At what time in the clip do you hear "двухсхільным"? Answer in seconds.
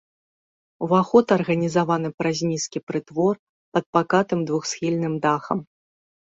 4.49-5.13